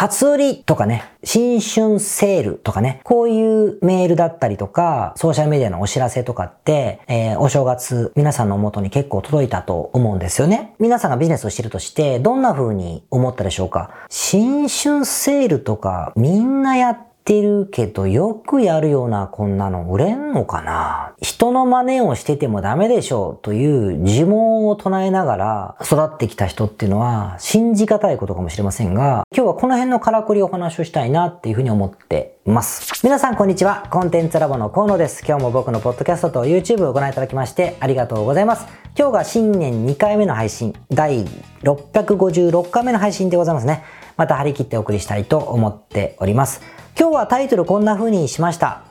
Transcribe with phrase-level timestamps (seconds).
[0.00, 10.74] 初売りとかね、新春セールとかね、こういうメールだったりとか、ソーシャルメディアのお知らせとかって、えー、お正月、皆さんの元に結構届いたと思うんですよね。
[10.78, 13.90] 皆さんがビジネスをしてるとして、どんな風に思ったでしょうか？
[14.08, 21.14] 新春セールとか、みんなやってってるけど、よくやるようなこんなの売れんのかな？
[21.20, 33.04] 人の真似をしててもダメでしょうという呪文を唱えながら育ってきた人っていうのは信じがたいことかもしれませんが、今日はこの辺のからくりをお話をしたいなっていうふうに思ってます。
[33.04, 33.86] 皆さんこんにちは。
[33.90, 35.24] コンテンツラボの河野です。
[35.26, 38.66] 今日も僕のポッドキャストと YouTube をご覧いただきましてありがとうございます。
[38.98, 41.26] 今日が新年2回目の配信、第
[41.62, 43.84] 656回目の配信でございますね。
[44.16, 46.62] また張り切ってお送りしたいと思っております。
[46.98, 48.84] 今日はタイトルこんな風にしました。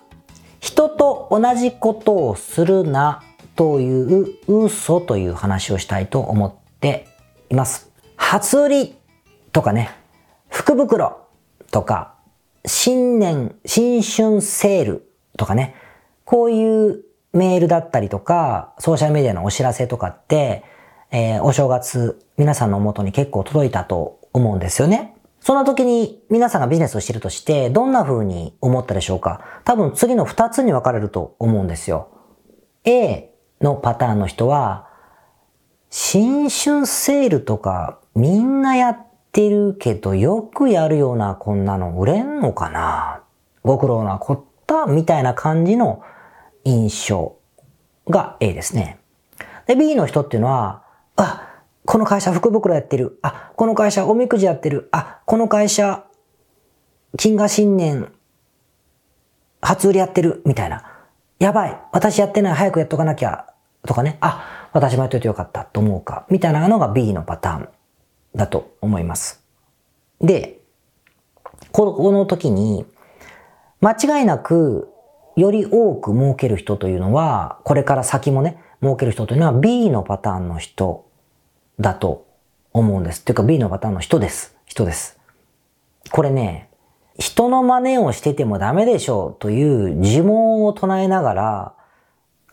[0.59, 3.23] 人と同じことをするな
[3.55, 7.07] という嘘という話をしたいと思って
[7.49, 7.91] います。
[8.15, 8.95] 初売り
[9.51, 9.91] とかね、
[10.49, 11.25] 福袋
[11.71, 12.13] とか、
[12.65, 15.75] 新年、新春セールとかね、
[16.25, 20.63] こういうメールだったりとか、ソーシャルメディアのお知らせとかって、
[21.11, 25.15] えー、お正月、皆さんの元に結構届いたと思うんですよね。
[25.39, 32.09] そんな時に皆さんがビジネスをしてるとして、どんな風に思ったでしょうか多分次の2つに分かれると思うんですよ。
[32.83, 34.87] A のパターンの人は、
[35.89, 39.08] 新春セールとかみんなやっ
[39.39, 43.23] てるけどよくやるようなこんなの売れんのかな？
[43.63, 46.03] ご苦労なこったみたいな感じの
[46.65, 47.37] 印象
[48.09, 48.99] が A ですね。
[49.65, 50.83] で、B の人っていうのは、
[51.15, 53.17] あ、この会社福袋やってる。
[53.21, 54.89] あ、この会社おみくじやってる。
[54.91, 56.03] あ、この会社
[57.17, 58.11] 金河新年
[59.61, 60.41] 初売りやってる。
[60.45, 60.83] みたいな。
[61.39, 61.81] やばい。
[61.93, 62.53] 私やってない。
[62.55, 63.45] 早くやっとかなきゃ。
[63.87, 64.17] とかね。
[64.19, 66.25] あ、私もやっといてよかったと思うか。
[66.29, 67.69] みたいなのが B のパターン
[68.35, 69.43] だと思います。
[70.21, 70.59] で、
[71.71, 72.85] この時に、
[73.81, 74.91] 間違いなく、
[75.35, 81.05] より多く儲ける人というのは、これから先もね、儲ける人というのは B のパターンの人
[81.79, 82.25] だと
[82.73, 83.21] 思うんです。
[83.21, 84.55] っていうか B のパターンの人です。
[84.65, 85.19] 人です。
[86.11, 86.69] これね、
[87.17, 91.73] 人の真似をしててもダメでしょうという呪文を唱えながら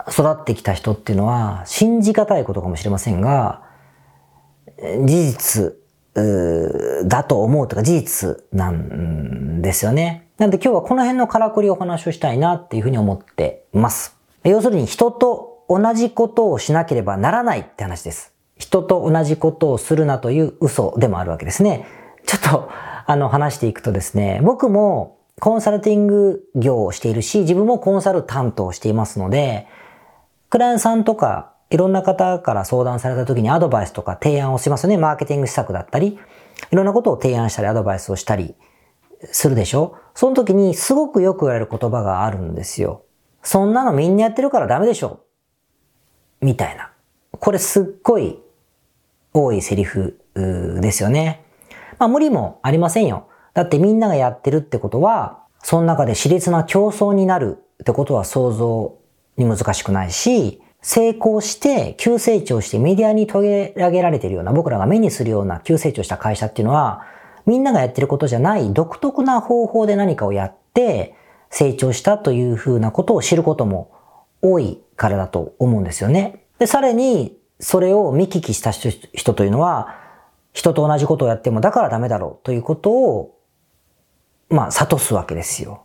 [0.09, 3.61] 育ってきた人っていうのは信じがたいことかもしれませんが、
[5.05, 5.75] 事実
[7.07, 10.27] だと思うとか事実なんですよね。
[10.37, 14.15] なんで今日はこの辺のからくりをお話をしたいなっていうふうに思っています。
[14.43, 18.33] 要するに人と同じことをしなければならないって話です。
[18.57, 21.85] 人と同じことをするなという嘘でもあるわけですね。
[22.25, 22.69] ちょっと、
[23.05, 29.67] あの、話していくとですね、僕もコンサルティング業をしているし、自分もコンサル担当していますので、
[30.49, 34.97] クライアントさんとか、いろんな方から相談された時にアドバイスとか提案をしますよね。
[34.97, 36.19] マーケティング施策だったり、
[36.71, 38.55] いろんなことを提案したり、アドバイスをしたり
[39.31, 43.03] するでしょその時にすごくよく言われる言葉があるんですよ。
[43.43, 45.25] そんなのみんなやってるからダメでしょ
[46.41, 46.91] みたいな。
[47.31, 48.39] これすっごい
[49.33, 51.43] 多いセリフですよね。
[51.99, 53.27] まあ無理もありませんよ。
[53.53, 58.97] だってみんながやってるってことは、その中で熾烈な競争になるってことは想像
[59.35, 67.05] に難しくないし、成功して急成長してメディアに取り上げられているような僕らが目にするような急成長した会社っていうのは
[67.45, 71.13] みんながやってることじゃない独特な方法で何かをやって
[71.49, 73.91] 成長したというふうなことを知ることも
[74.41, 76.45] 多いからだと思うんですよね。
[76.57, 79.93] で、さらにそれを見聞きした人というのは、
[80.53, 83.37] 人と同じことをやってもだからダメだろうということを、
[84.49, 85.83] まあ、悟すわけですよ。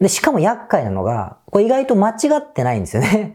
[0.00, 3.34] で、しかも厄介なのが、これ意外と間違ってないんですよね。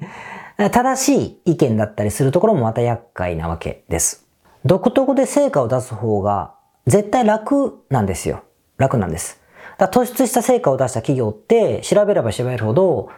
[0.70, 4.28] 正しい意見だったりするところもまた厄介なわけです。
[4.66, 6.54] 独特で成果を出す方が
[6.88, 8.44] 絶対楽なんですよ。
[8.78, 9.42] 楽なんです。
[9.78, 13.10] だ突出した成果を出した企業って調べれば調べるほど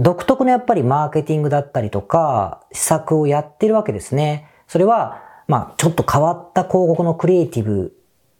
[0.00, 4.48] 独特のやっぱりマーケティングだったりとか、施策をやってるわけですね。
[4.66, 7.92] それは、まあ、ちょっと変わった広告のクリエイティ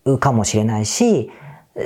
[0.04, 1.30] ブかもしれないし、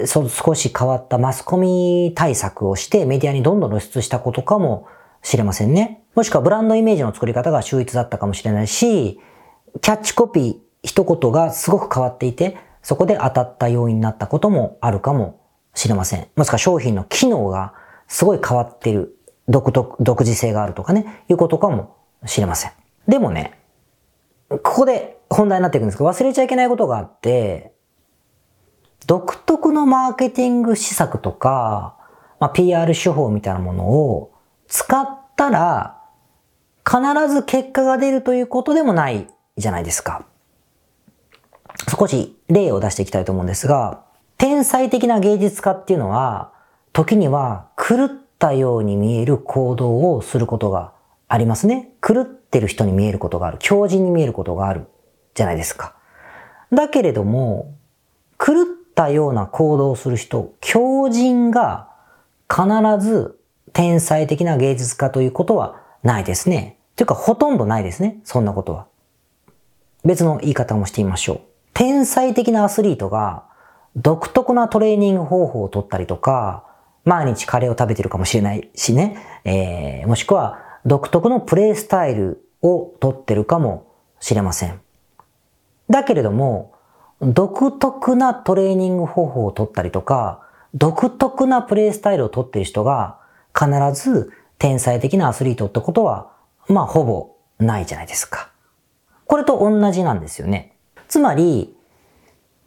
[0.07, 4.87] そ少し変わったマスコミ対策をしてメディアにどんどん露出したことかも
[5.23, 6.04] しれませんね。
[6.15, 9.21] もしくはブランドイメージの作り方が秀逸だったかもしれないし、
[9.81, 15.41] キャッチコピー一言がすごく変わっていて、そこで当たった要因になったこともあるかも
[15.75, 16.29] しれません。
[16.37, 17.75] もしくは商品の機能が
[18.07, 19.17] すごい変わっている。
[19.49, 22.73] 独特、独自性があるとかね、いうことかもしれません。
[23.09, 23.59] でもね、
[24.49, 27.73] ここで本題になっていくんですけど、忘れちゃいけないことがあって、
[29.07, 31.97] 独特のマーケティング施策とか、
[32.41, 34.33] まあ、PR 手法みたいなものを
[34.67, 36.01] 使ったら、
[36.87, 37.01] 必
[37.33, 39.27] ず結果が出るということでもない
[39.57, 40.27] じゃないですか。
[41.99, 44.05] 少し例を出していきたいと思うんですが、
[44.37, 46.53] 天才的な芸術家っていうのは、
[46.93, 50.93] 時には狂ったように見える行動をすることが
[51.29, 51.91] ありますね。
[52.07, 53.59] 狂ってる人に見えることがある。
[53.61, 54.87] 強靭に見えることがある。
[55.35, 55.95] じゃないですか。
[56.73, 57.75] だけれども、
[58.39, 58.65] 狂っ
[58.95, 61.89] たような行動をする人、強靭が
[62.49, 62.65] 必
[63.01, 63.39] ず
[63.73, 66.79] 天才的な芸術家ということはないですね。
[66.95, 68.21] というかほとんどないですね。
[68.23, 68.87] そんなことは。
[70.05, 71.41] 別の言い方もしてみましょう。
[71.73, 73.45] 天才的なアスリートが
[73.97, 76.65] 独特なトレーニング方法をとったりとか、
[77.05, 84.81] 毎日カレーを食べてるかもしれないしね、えー、もしくは独特のプレイスタイルをとってるかもしれません。
[85.89, 86.75] だけれども、
[87.21, 90.43] 独特なトレーニング方法をとったりとか、
[90.75, 93.19] 独特なプレイスタイルをとってる人が
[93.55, 96.33] 必ず天才的なアスリートってことは、
[96.69, 98.51] まあほぼないじゃないですか。
[99.27, 100.77] これと同じなんですよね。
[101.09, 101.77] つまり、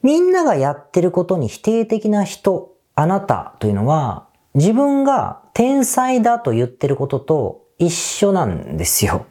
[0.04, 9.26] みんながやってることに否定的な人、あなたというのは、自分が天才だと言ってることと一緒なんですよ。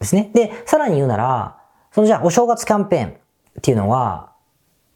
[0.00, 0.30] ですね。
[0.34, 1.58] で、さらに言うなら、
[1.92, 3.14] そのじゃあお正月キャンペーンっ
[3.62, 4.32] ていうのは、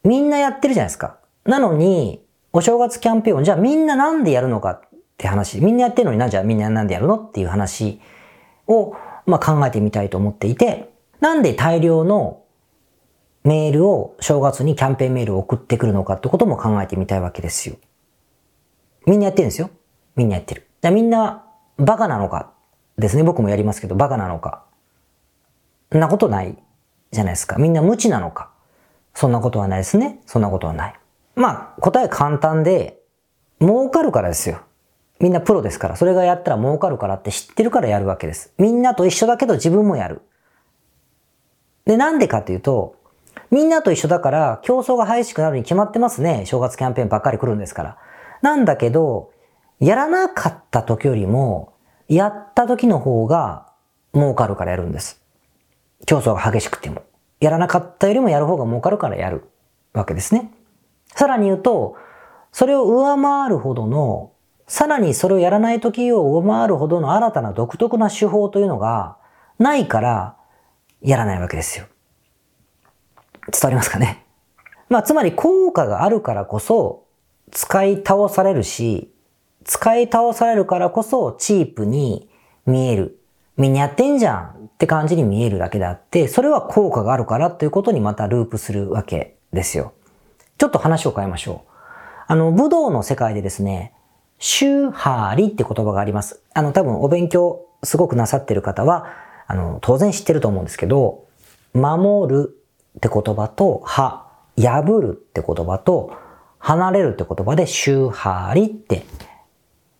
[0.04, 1.18] みんなやってるじゃないですか。
[1.44, 4.80] なのに、お正月キャンペーンをじゃあみんななんでやるのか
[5.18, 7.16] って話、みんなやってるのにな、じゃあみんななんでやるの？
[7.16, 8.00] っていう話
[8.68, 8.94] を、
[9.26, 12.44] まあ、考えてみたいと思っていて、なんで大量の
[13.42, 17.74] メールを、正月にキャンペーンメールを送ってくるのかってことも考えてみたいわけですよ。
[19.06, 19.70] みんなやってるんですよ。
[20.14, 20.68] みんなやってる。
[20.82, 21.44] じゃみんな
[21.78, 22.52] バカなのか？
[22.96, 23.24] ですね。
[23.24, 24.62] 僕もやりますけど、バカなのか？
[25.90, 26.56] そんなことない
[27.10, 27.56] じゃないですか。
[27.58, 28.50] みんな無知なのか？
[29.14, 30.20] そんなことはないですね。
[30.26, 30.94] そんなことはない。
[31.34, 33.00] まあ、答え簡単で、
[33.60, 34.60] 儲かるからですよ。
[35.20, 35.96] みんなプロですから。
[35.96, 38.52] それがやったら儲かるからって知ってるからやるわけです。
[38.58, 40.22] みんなと一緒だけど自分もやる。
[41.86, 42.96] で、なんでかっていうと、
[43.50, 46.44] みんなと一緒だから競争が激しくなるに決まってますね。
[46.46, 47.98] 正月キャンペーンばっかり来るんですから。
[48.42, 49.32] なんだけど、
[49.80, 51.72] やらなかった時よりも、
[52.08, 53.66] やった時の方が
[54.14, 55.20] 儲かるからやるんです。
[56.06, 57.02] 競争が激しくても。
[57.40, 59.48] やらなかったよりもやる方が儲かるからやる
[59.92, 60.50] わけですね。
[61.14, 61.96] さらに言うと、
[62.52, 64.32] それを上回るほどの、
[64.68, 69.16] さらにそれをやらない時を上回るほどの新たな独特な手法というのが
[69.58, 70.36] ないから
[71.00, 71.86] やらないわけですよ。
[73.50, 74.24] 伝わりますかね？
[74.90, 77.06] まあ、つまり効果があるからこそ
[77.50, 79.10] 使い倒されるし、
[79.64, 82.28] 使い倒されるからこそチープに
[82.66, 83.18] 見える。
[83.56, 89.94] みんなやってんじゃんって感じに見えるだけであって、それは効果があるからということにまたループするわけですよ。
[90.58, 91.70] ちょっと話を変えましょう。
[92.26, 93.94] あの、武道の世界でですね、
[94.38, 96.42] シューハーリって言葉があります。
[96.54, 99.06] あの、多分お勉強すごくなさってる方は、
[99.46, 101.26] あの、当然知ってると思うんですけど、
[101.74, 102.56] 守る
[102.96, 104.26] って言葉と、は、
[104.56, 106.12] 破るって言葉と、
[106.58, 109.04] 離れるって言葉で、シューハーリって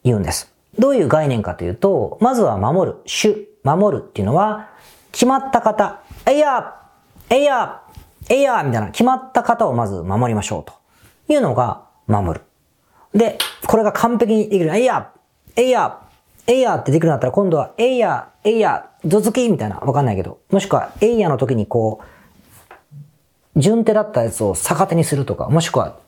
[0.05, 0.53] 言うんです。
[0.79, 4.69] どういう概念かというと、まずは守る、シュ、守るっていうのは、
[5.13, 6.75] 決まった方、えいや
[7.31, 7.83] えいや
[8.29, 10.75] えいやみたいな決まった方をまず守りましょうと
[11.33, 12.48] いうのが守る。
[13.15, 14.75] で、これが完璧にできる。
[14.75, 15.13] えいや
[15.57, 16.01] えいや
[16.47, 20.39] えいやってできるようになったら今度はえいやえいやどつきみたいなわかんないけど。
[20.51, 22.01] もしくはえいやの時にこ
[23.57, 25.99] う、順手だったやつを逆手にするとか、もしくは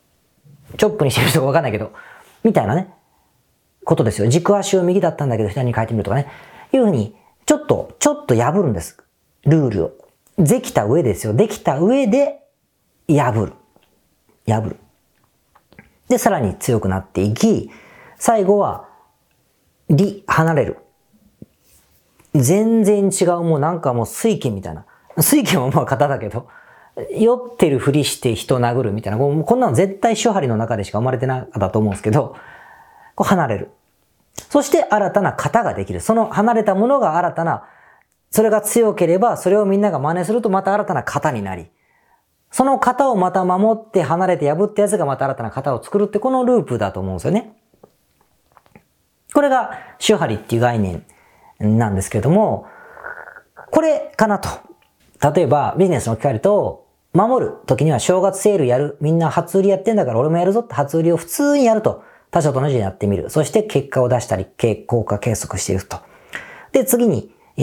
[0.78, 1.92] チョップにしてるとかわかんないけど、
[2.44, 2.94] みたいなね、
[3.84, 4.28] ことですよ。
[4.28, 6.28] 軸足を右だったんだけど左に変えてみるとかね。
[6.72, 7.16] いうふうに、
[7.46, 9.02] ちょっと、ちょっと破るんです。
[9.44, 9.92] ルールを。
[10.38, 11.34] できた上ですよ。
[11.34, 12.40] できた上で、
[13.08, 13.52] 破る。
[14.46, 14.76] 破る。
[16.10, 17.70] で、さらに強くなっていき、
[18.18, 18.88] 最後は、
[19.88, 20.78] り、離れる。
[22.34, 24.84] 全然違う、もうなんかもう水拳みたいな。
[25.18, 26.48] 水拳はまあ型だけど、
[27.16, 32.34] 酔ってるふりして人殴るみたいな、こんなの絶対手張りの中でしか生まれてなかったと思うんですけど、
[33.14, 33.70] こう離れる。
[34.34, 36.00] そして新たな型ができる。
[36.00, 37.68] その離れたものが新たな、
[38.32, 41.70] それが強ければ、それをみんなが真似するとまた新たな型になり、
[42.50, 47.56] その型をまた守って離れて破ったやつがまた新たな型を作るってこのループだと思うんですよね。
[49.32, 51.04] これが手張りっていう概念
[51.60, 52.66] なんですけれども、
[53.70, 54.48] これかなと。
[55.32, 58.96] 例えばビジネスに置き換えると、守る時には正月セールやる。
[59.00, 62.02] みんな初売りやってんだから俺もやるぞって初売りを普通にやると。
[62.30, 63.28] 他者と同じにやってみる。
[63.28, 64.46] そして結果を出したり、
[64.86, 65.98] 効果計測していくと。
[66.72, 67.62] で、次に、え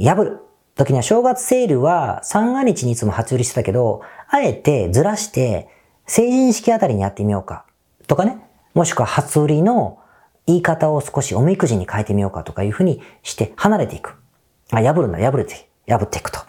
[0.00, 0.41] ー、破る。
[0.74, 5.68] 時には正月セールは三が日にいつも初売りしてたけど、あえてずらして
[6.06, 7.64] 成人式あたりにやってみようか。
[8.06, 8.38] とかね。
[8.74, 9.98] もしくは初売りの
[10.46, 14.16] 言い方を少しおみくじに変えてみようかとかいうふうにして離れていく。
[14.70, 16.40] あ、破るんだ、破れて、破っていくと。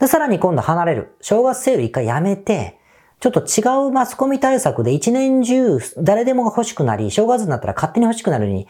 [0.00, 1.14] で、さらに今度離れる。
[1.20, 2.78] 正月セール一回やめて、
[3.20, 8.66] ちょっと違うマスコミ対策で一年中誰でもが欲しくなり、正月になったら勝手に欲しくなるように、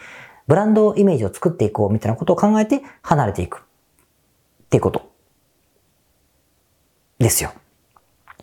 [0.47, 3.62] ブランドイメージを作っていこうみたいなことを考えて離れていく。
[4.70, 5.10] っていうこと。
[7.18, 7.52] ですよ。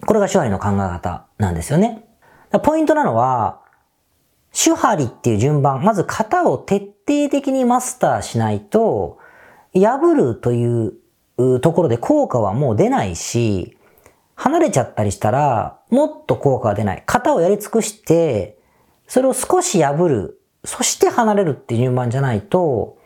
[0.05, 2.03] これが手張りの考え方なんですよね。
[2.63, 3.61] ポイントなのは、
[4.51, 9.19] 手張りっていう順番、まず型を徹底的にマスターしないと、
[9.73, 10.95] 破るという
[11.61, 13.77] ところで効果はもう出ないし、
[14.35, 17.03] 離れちゃったりしたら、もっと効果が出ない。
[17.05, 18.59] 型をやり尽くして、
[19.07, 20.41] それを少し破る。
[20.65, 22.96] そして離れるっていう順番じゃないと、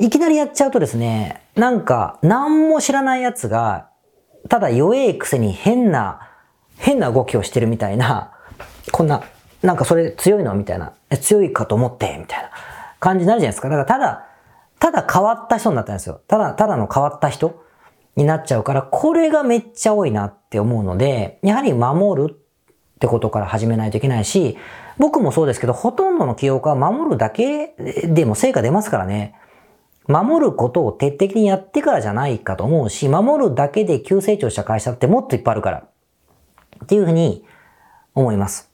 [0.00, 3.88] いきなりやっちゃうとですね、なんか、何も知らない奴が、
[4.48, 6.28] ただ弱えくせに変な、
[6.76, 8.32] 変な動きをしてるみたいな、
[8.92, 9.22] こんな、
[9.60, 12.50] なんかそれ強いのみたいな、強いかと思って、みたいな
[13.00, 13.68] 感じになるじゃないですか。
[13.68, 14.26] だからただ、
[14.78, 16.20] ただ変わった人になったんですよ。
[16.28, 17.64] ただ、ただの変わった人
[18.14, 24.56] になっちゃうから、これがめっちゃ多いなって思うので、やはり守るってことから始めないといけないし、
[24.96, 27.74] 僕もそうですけど、ほとんどの記憶は守るだけ
[28.04, 29.34] でも成果出ますからね。
[30.08, 35.84] 守ることを徹底的にやってからじゃないかと思うし、守るだけで急成長した会社ってもっといっぱいあるから。
[36.82, 37.44] っていうふうに
[38.14, 38.70] 思います。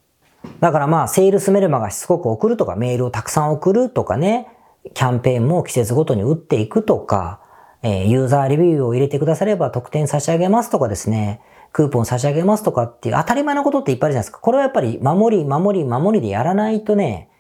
[0.61, 4.49] だからまあ、セールスメルマがしつこく送るとか、メールをたくさん送るとかね、
[4.93, 7.41] キャンペーンも季節ごとに打っていくとか、
[7.83, 11.41] えー、ユーザーレビューを入れてくだされば特典差し上げますとかですね、
[11.73, 14.39] クーポン差し上げますとかっていう当たり前のことっていっぱいあるじゃないですか。
[14.39, 17.31] これはやっぱり守り、守り、守りでやらないとね、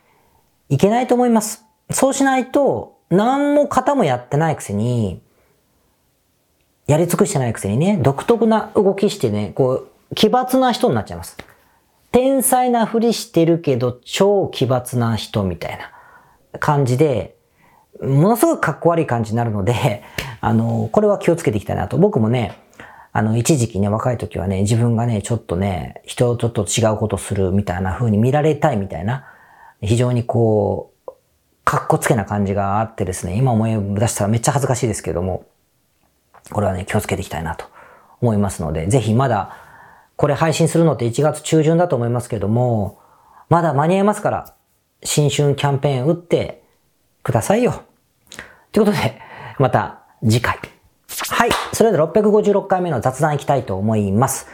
[0.68, 1.64] いけないと思います。
[1.90, 5.20] そうしないと、何も型もやってないくせに、
[6.87, 11.37] やり尽くしてないくせにね、独特な動きしてね、こう、奇抜な人になっちゃいます。
[12.12, 17.37] 天才なふりしてるけど、超奇抜な人みたいな感じで、
[18.00, 20.02] ものすごくかっこ悪い感じになるので、
[20.40, 21.96] あの、これは気をつけていきたいなと。
[21.99, 22.52] 僕もね、
[23.12, 29.25] あの、一時期ね、若い時はね、自分がね、ちょっとね、人とちょっと違うことするみたいな風に見られたいみたいな、
[29.80, 30.93] 非常にこう、
[31.64, 35.47] かっこつけな感じがあってですね、今思い出したらめっちゃ恥ずかしいですけども、
[36.50, 37.66] これはね、気をつけていきたいなと
[38.21, 39.56] 思いますので、ぜひまだ、
[40.16, 42.99] これ配信するのって1月中旬だと思いますけども、
[43.49, 44.54] まだ間に合いますから、
[45.02, 46.62] 新春キャンペーン打って
[47.23, 47.83] くださいよ。
[48.73, 49.21] ということで、
[49.59, 50.59] また次回。
[51.30, 51.50] はい。
[51.73, 54.49] それでは656回目の雑談いきたいと思います。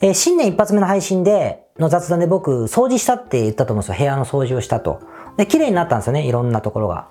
[0.00, 3.98] えー、新年一発目の配信で、の雑談で僕、掃除したって言ったと思うんですよ。
[3.98, 5.00] 部屋の掃除をしたと。
[5.36, 6.26] で、綺麗になったんですよね。
[6.26, 7.08] いろんなところが。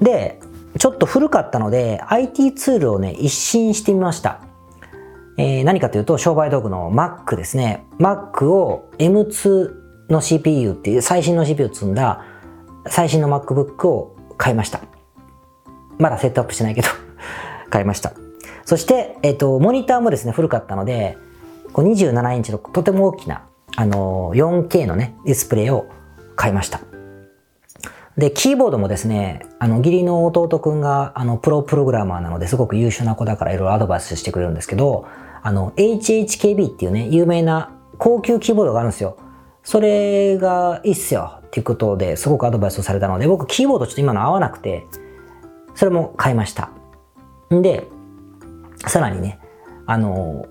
[0.00, 0.40] で、
[0.78, 4.40] ちょっと古かったので、IT ツールをね、一新してみました。
[5.38, 7.84] えー、何かというと、商売道具の Mac ですね。
[7.98, 12.24] Mac を M2 の CPU っていう最新の CPU を積んだ
[12.86, 14.80] 最新の MacBook を買いました。
[15.98, 16.88] まだセットアップしてないけど
[17.70, 18.12] 買いました。
[18.64, 21.18] そして、えっ、ー、と、モニターもですね、古かったので、
[21.72, 23.42] こう27インチのとても大きな、
[23.76, 25.86] あの 4K のね、ディスプレイを
[26.36, 26.80] 買いました。
[28.16, 35.06] で、キーボードもですね、あの、義理の弟くんが、あの、プロプログラマーなのですごく優秀な子だからいろいろアドバイスしてくれるんですけど、
[35.42, 39.16] あの、HHKB っていうね、有名な高級キーボードがあるんですよ。
[39.62, 44.86] それがいいっすよっていうことですごくアドバイスをされたので、僕キーボードちょっと今の合わなくて、
[45.74, 46.70] それも買いました。
[47.54, 47.86] んで、
[48.86, 49.38] さらにね、
[49.86, 50.46] あの、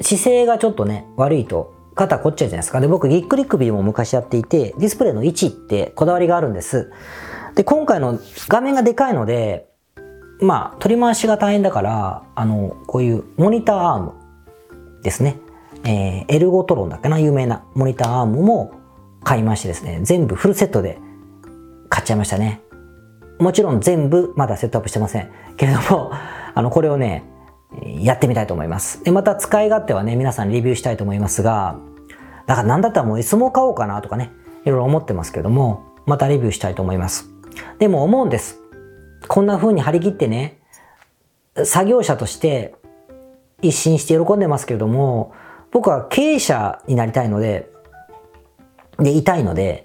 [0.00, 2.80] 姿勢がちょっとね、悪いと肩凝っちゃうじゃないですか。
[2.80, 6.92] で、僕、ぎっくり首も昔やっていて、ディスプレイの位置ってこだわりがあるんです。
[7.54, 9.66] で、今回の画面がでかいので、
[10.40, 14.12] まあ、取り回しが大変だから、あの、こういうモニターアーム
[15.02, 15.38] ですね。
[15.84, 18.72] えー、エルゴトロンだっけな、有名なモニターアームも
[19.24, 20.98] 買いましてですね、全部フルセットで
[21.88, 22.60] 買っちゃいましたね。
[23.38, 25.30] もちろん全部まだセットアップしてません。
[25.56, 27.24] けれども、あの、これをね、
[27.82, 29.02] やってみたいと思います。
[29.04, 31.78] で、また使い勝手はね、皆さんレビューしたいと思いますが、
[32.46, 34.30] だからなんだったらもう S も買おうかなとかね、
[34.64, 37.28] いろいろ思ってますけども、またレビューしたいと思います。
[37.78, 38.60] でも思うんです。
[39.28, 40.60] こんな風に張り切ってね、
[41.64, 42.74] 作業者として
[43.62, 45.32] 一新して喜んでますけれども、
[45.72, 47.70] 僕は経営者になりたいので、
[48.98, 49.84] で、いたいので、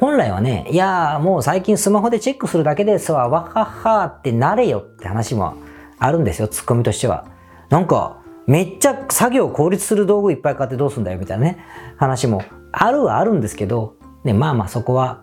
[0.00, 5.54] 本来はね、いやーもう最近スマホでチェックするだけですわ、わははーってなれよって話も
[5.98, 7.26] あるんですよ、ツッコミとしては。
[7.70, 11.58] なんか、めっちゃ作業効率する道具いっぱい買ってどうすんだよみたいなね、
[11.96, 15.22] 話もあるはあるんですけど、ね、まあまあそこは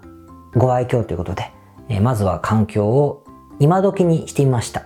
[0.55, 1.51] ご愛嬌ということで、
[1.89, 3.23] え、まずは環境を
[3.59, 4.81] 今時にしてみました。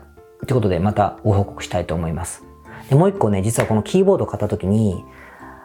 [0.48, 2.44] ということでまたご報告したいと思います。
[2.90, 5.04] でもう一個ね、実はこのキーボード買った時に、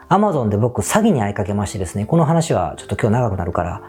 [0.09, 3.83] Amazon で僕詐欺に遭いかけましてですね、この話はちょっと今日長くなるから、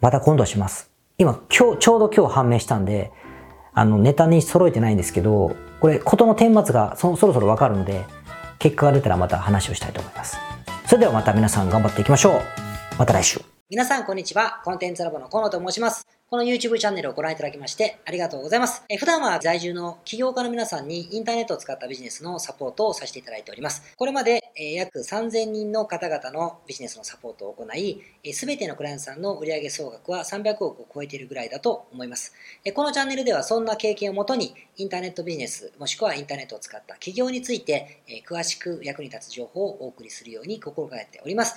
[0.00, 0.90] また今度します。
[1.18, 3.12] 今、今日、ちょうど今日判明したんで、
[3.74, 8.04] あの、ネタに揃えてないんですけど、これ、ことの顛末がそそろそろわかるので、
[8.58, 10.36] 結果が出たらまた話をしたいと思います。
[10.84, 12.40] そそれではまた皆さん頑張っていきましょう。
[12.98, 13.40] また来週。
[13.70, 14.60] 皆さんこんにちは。
[14.64, 16.06] コンテンツラボの河野と申します。
[16.32, 18.82] この YouTube チャンネルをご覧いただきましてありがとうございます。
[18.88, 23.94] え普段は在住の起業家の皆さんにインターネットを使ったビジネスのサポートをさせていただいております。
[23.98, 28.00] これまでえ約3000人の方々のビジネスのサポートを行い、
[28.32, 32.32] すべてのクライアントさんの売上総額は300億を超えているぐらいだと思います。
[32.64, 41.56] えこのチャンネルではそんな経験をもとに、インターネットビジネス、もしくはインターネットを使った企業について、え詳しく役に立つ情報をお送りするように心がけております。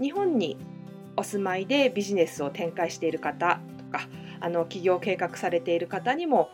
[0.00, 0.56] 日本に
[1.16, 4.08] お住まいでビジネスを展開している方とか
[4.40, 6.50] あの起業計画されている方にも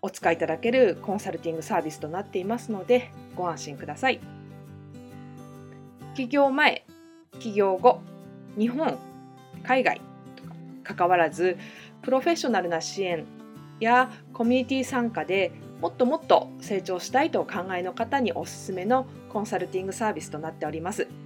[0.00, 4.20] お使いいただけるコンサルティングサービスとなっていますのでご安心ください。
[6.14, 6.86] 起業前、
[7.38, 8.00] 起業後、
[8.56, 8.96] 日本、
[9.62, 10.00] 海外
[10.36, 11.58] とか関わらず
[12.00, 13.26] プロフェッショナルな支援
[13.80, 21.25] やコミュニティ参加でもっともっと成長したいとお考えの方におすすめのコンサルティングサービスとなっております。